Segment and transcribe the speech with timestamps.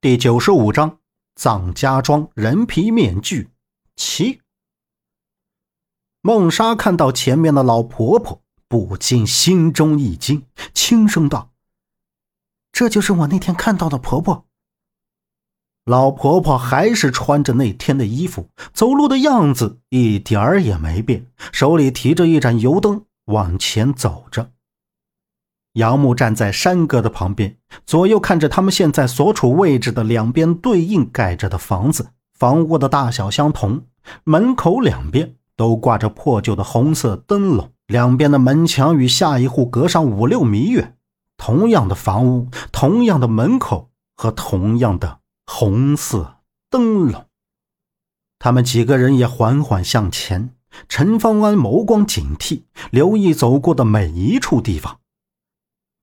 [0.00, 1.00] 第九十五章
[1.34, 3.48] 藏家庄人皮面具
[3.96, 4.40] 七。
[6.22, 11.50] 梦莎看到前面的老婆婆，不禁心中一惊，轻声道
[12.70, 14.46] ：“这就是我那天看到的婆婆。”
[15.84, 24.52] 老婆婆还是穿着那天的衣服，走路的样子一点儿也没变，手里提着一盏油灯往前走着。
[25.78, 27.56] 杨木站在山哥的旁边，
[27.86, 33.82] 左右看着他们现在所处位置的两边对应盖着的房子，房屋的大小相同，
[34.24, 40.96] 门口两边都挂着破旧的红色灯笼，两边的门墙与下一户隔上五六米远。
[41.36, 47.26] 同样的房屋，同样的门口和同样的红色灯笼。
[48.40, 50.50] 他们几个人也缓缓向前，
[50.88, 54.98] 陈方安眸光警惕，留意走过的每一处地方。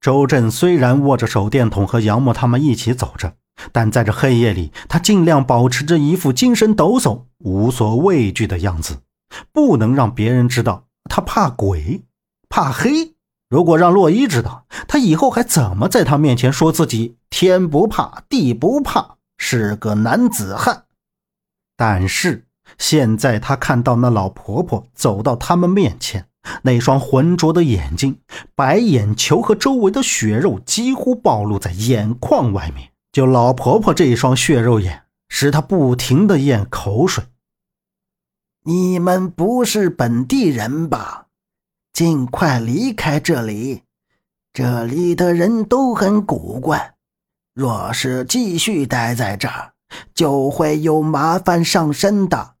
[0.00, 3.34] 周震虽然握着手电筒和杨默他们一起走着，
[3.72, 8.98] 但在这黑夜里，他尽量保持着一副精神抖擞、无所畏惧的样子，
[9.52, 12.02] 不能让别人知道他怕鬼、
[12.48, 13.14] 怕黑。
[13.50, 20.84] 如果让洛伊知道，他以后还怎么在他面前说自己天不怕地不怕，是个男子汉？
[21.76, 26.26] 但是现在他看到那老婆婆走到他们面前。
[26.62, 28.18] 那双浑浊的眼睛、
[28.54, 32.90] 白眼球和周围的血肉几乎暴露在眼眶外面。
[33.10, 37.24] 就老婆婆这一双血肉眼，使她不停的咽口水。
[38.64, 41.26] 你们不是本地人吧？
[41.92, 43.82] 尽快离开这里，
[44.52, 46.94] 这里的人都很古怪。
[47.54, 49.72] 若是继续待在这儿，
[50.14, 52.54] 就会有麻烦上身的。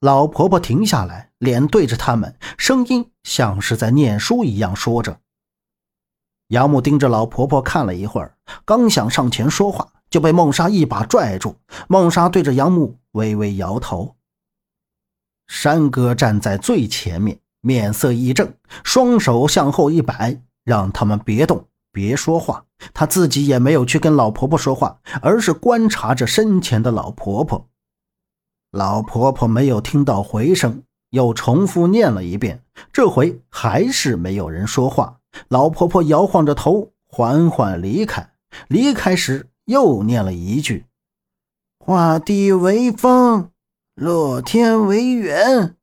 [0.00, 5.20] 老婆婆停下来，脸对着他们，声音像是在念书一样说着。
[6.48, 8.34] 杨木盯着老婆婆看了一会儿，
[8.64, 11.54] 刚想上前说话，就被孟莎一把拽住。
[11.86, 14.16] 孟莎对着杨木微微摇头。
[15.48, 22.64] 山哥站在最前面，面色一正，双手向后一摆，让他们别动，别说话。
[22.94, 27.68] 他自己也没有去跟老婆婆说话，而是观察着身前的老婆婆。
[28.70, 32.62] 老婆婆没有听到回声，又重复念了一遍。
[32.92, 35.18] 这回还是没有人说话。
[35.48, 38.32] 老婆婆摇晃着头，缓缓离开。
[38.68, 40.86] 离开时又念了一句
[41.78, 43.50] ：“画地为方，
[43.94, 45.76] 落天为圆，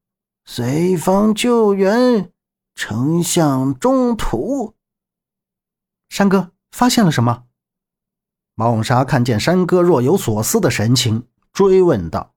[0.45, 2.31] 随风救援，
[2.75, 4.75] 丞相中途。”
[6.09, 7.43] 山哥发现了什么？
[8.55, 12.33] 孟莎看见山哥若有所思的神情，追问道。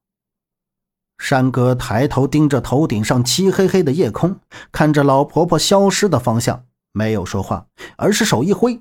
[1.21, 4.41] 山哥抬头盯着头顶上漆黑黑的夜空，
[4.73, 7.67] 看着老婆婆消失的方向，没有说话，
[7.97, 8.81] 而是手一挥，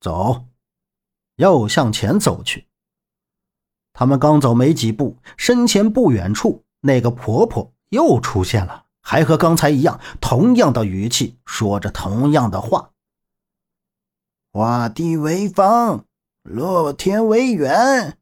[0.00, 0.44] 走，
[1.36, 2.66] 又向前走去。
[3.94, 12.90] 他们刚走没几步，身前不远处那个婆婆又出现了，还和刚才一样，同样的语气，说着同样的话
[14.52, 16.04] ：“画地为方，
[16.42, 18.18] 落天为圆。”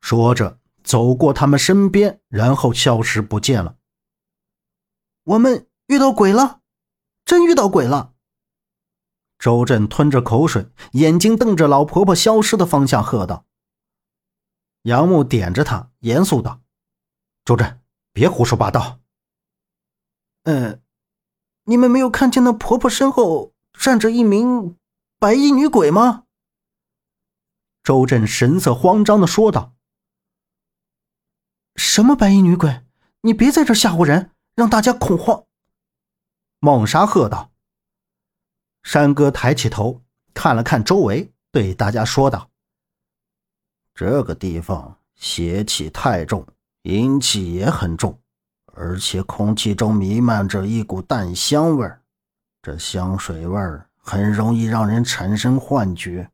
[0.00, 0.58] 说着。
[0.88, 3.76] 走过他们身边，然后消失不见了。
[5.24, 6.62] 我们遇到鬼了，
[7.26, 8.14] 真遇到鬼了！
[9.38, 13.44] 周震吞着口水，眼睛瞪着老婆婆消失的方向，喝道
[14.84, 16.62] ：“杨木点着他，严肃道
[17.44, 17.82] ：‘周震，
[18.14, 19.00] 别胡说八道。’
[20.44, 20.80] 嗯，
[21.64, 24.78] 你们没有看见那婆婆身后站着一名
[25.18, 26.24] 白衣女鬼吗？”
[27.84, 29.74] 周震神色慌张的说道。
[31.98, 32.82] 什么白衣女鬼？
[33.22, 35.42] 你别在这吓唬人，让大家恐慌！
[36.60, 37.50] 孟莎喝道。
[38.84, 40.00] 山哥抬起头
[40.32, 42.50] 看了看周围，对大家说道
[43.96, 46.46] ：“这个地方邪气太重，
[46.82, 48.16] 阴气也很重，
[48.74, 52.00] 而且空气中弥漫着一股淡香味儿。
[52.62, 56.30] 这香水味儿很容易让人产生幻觉。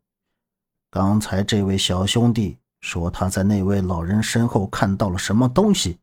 [0.91, 5.99] 刚才这位小兄弟。”说他在那位老人身后看到了什么东西，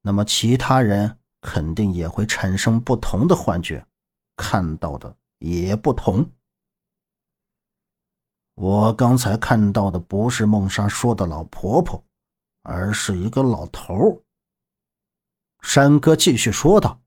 [0.00, 3.84] 那么其他人肯定也会产生不同的幻觉，
[4.36, 6.30] 看到的也不同。
[8.54, 12.04] 我刚才看到的不是梦莎说的老婆婆，
[12.62, 14.22] 而是一个老头。
[15.62, 17.00] 山哥继续说道：“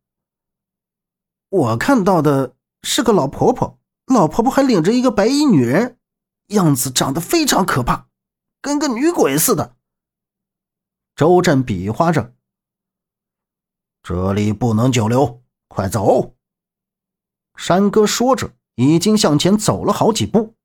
[1.47, 5.97] 我看到的是个老婆婆，老婆婆还领着一个白衣女人，
[6.47, 8.07] 样子长得非常可怕。”
[8.61, 9.75] 跟个女鬼似的。
[11.15, 12.33] 周震比划着
[14.03, 16.35] ：“这里不能久留，快走！”
[17.57, 20.55] 山哥说着，已经向前走了好几步。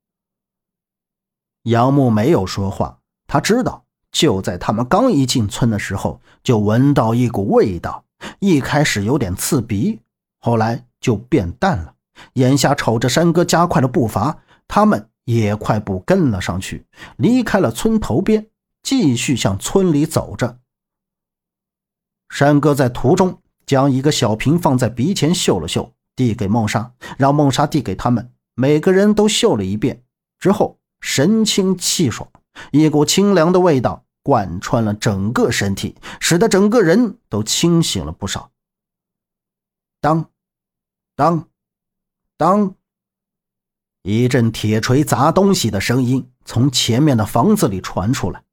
[1.62, 8.04] 杨木没有说话，他知道，就在他们刚一进村的时候，就闻到一股味道，
[8.38, 10.00] 一开始有点刺鼻，
[10.40, 11.96] 后来就变淡了。
[12.34, 16.86] 眼下瞅着山哥加快了步伐，他们也快步跟了上去，
[17.16, 18.48] 离开了村头边，
[18.82, 20.58] 继续向村里走着。
[22.28, 30.02] 山哥在途中将一个小瓶放在鼻前嗅了嗅，递给孟莎，让孟莎递给他们，每个人都嗅了一遍
[30.38, 32.28] 之后，神清气爽，
[32.72, 38.50] 一股清凉的味道贯穿了整个身体，使得整个人都清醒了不少。
[40.00, 40.30] 当，
[41.14, 41.48] 当。
[42.36, 42.74] 当
[44.06, 48.44] 一阵铁锤砸东西的声音从前面的房子里传出来，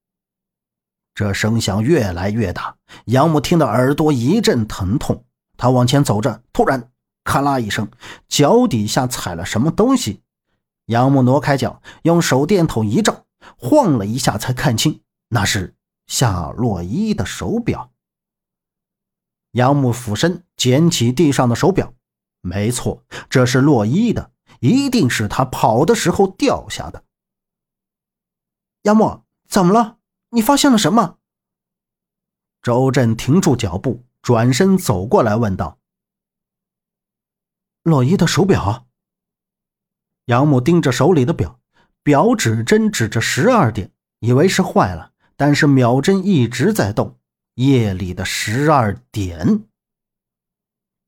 [1.13, 2.77] 这声响越来越大，
[3.07, 5.25] 杨木听得耳朵一阵疼痛。
[5.57, 6.89] 他往前走着，突然
[7.25, 7.85] 咔啦一声，
[8.29, 10.21] 脚底下踩了什么东西。
[10.85, 13.25] 杨木挪开脚，用手电筒一照，
[13.57, 15.75] 晃了一下才看清，那是
[16.07, 17.91] 夏洛伊的手表。
[19.51, 21.93] 杨木俯身捡起地上的手表。
[22.39, 24.31] 没错，这是洛伊的，
[24.61, 27.03] 一定是他跑的时候掉下的。
[28.83, 29.97] 杨默，怎么了？
[30.29, 31.17] 你发现了什么？
[32.61, 35.79] 周震停住脚步，转身走过来问道
[37.81, 38.87] ：“洛伊的手表。”
[40.25, 41.59] 杨木盯着手里的表，
[42.03, 47.19] 表指针指着十二点，以为是坏了，但是秒针一直在动，
[47.55, 49.65] 夜里的十二点。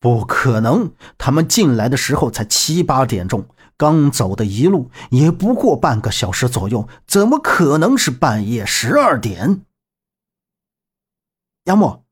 [0.04, 0.92] 不可能！
[1.18, 3.48] 他们进来的时候才七八点钟，
[3.78, 9.66] 刚走的一路也不过半个小时左右，怎么可能是半夜十二点？
[11.64, 12.04] 杨默，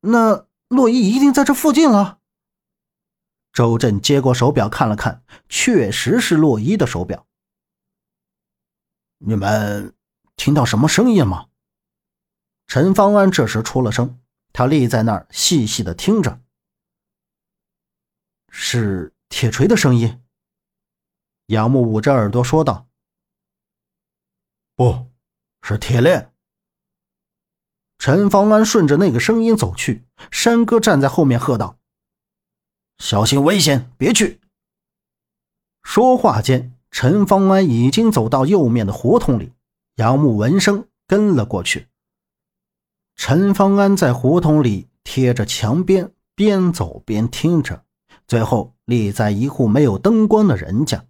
[0.00, 2.18] 那洛伊一定在这附近了。
[3.50, 7.24] 周震接过手表看了看，确实是洛伊的手表。
[9.20, 9.94] 你们
[10.36, 11.46] 听到什么声音吗？
[12.66, 14.18] 陈方安这时出了声，
[14.52, 16.38] 他立在那儿细细的听着。
[18.54, 20.22] 是铁锤的声音。
[21.46, 22.86] 杨木捂着耳朵说道
[24.76, 25.10] ：“不
[25.62, 26.32] 是铁链。”
[27.98, 31.78] 陈方安顺着那个声音走去，山哥站在后面喝道
[32.98, 34.40] ：“小心危险，别去！”
[35.82, 39.52] 说话间，陈方安已经走到右面的胡同里，
[39.96, 41.88] 杨木闻声跟了过去。
[43.16, 47.84] 陈方安在胡同里贴着墙边，边走边听着。
[48.26, 51.04] 最后立在一户没有灯光的人家，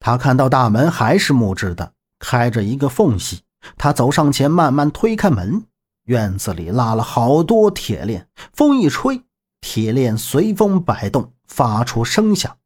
[0.00, 3.42] 他看到大门还是木质的，开着一个缝隙。
[3.78, 5.64] 他走上前，慢慢推开门，
[6.06, 9.22] 院子里拉了好多铁链，风一吹，
[9.60, 12.58] 铁链随风摆动，发出声响。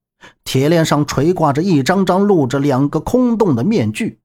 [0.42, 4.20] 铁链上垂挂着一张张露着两个空洞的面具，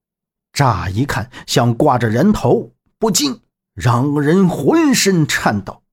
[0.53, 3.41] 乍一看像挂着人头，不禁
[3.73, 5.83] 让人浑身颤抖。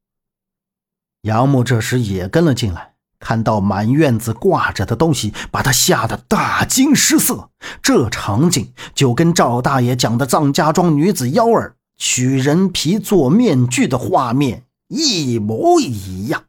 [1.23, 2.95] 杨木这时也跟了进来。
[3.21, 7.51] 看到满院子挂着的东西，把他吓得大惊失色。
[7.83, 16.45] 这场景就跟赵大爷讲的藏家庄女子幺儿取人皮做面具的画面一模一样。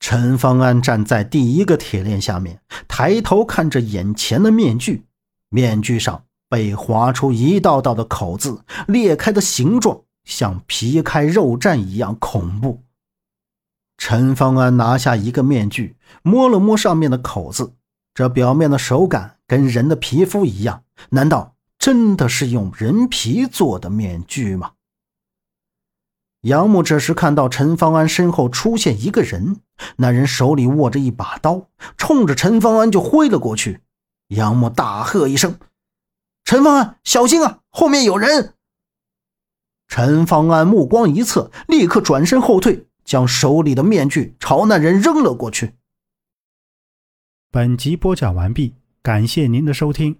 [0.00, 5.04] 陈方安站在第一个铁链下面，抬头看着眼前的面具，
[5.48, 12.82] 面具上被划出一道道的口子，裂开的形状像皮开肉绽一样恐怖。
[13.98, 17.74] 陈方安拿下一个面具，摸了摸上面的口子，
[18.14, 24.72] 这表面的手感跟人的皮肤一样，难道真的是用人皮做的面具吗？
[26.42, 29.60] 杨木这时看到陈方安身后出现一个人，
[29.96, 33.80] 那人手里握着一把刀，冲着陈方安就挥了过去。
[34.28, 35.58] 杨木大喝一声
[36.44, 38.54] ：“陈方安，小心啊，后面有人！”
[39.88, 42.87] 陈方安目光一侧，立刻转身后退。
[43.08, 45.72] 将手里的面具朝那人扔了过去。
[47.50, 50.18] 本集播讲完毕，感谢您的收听。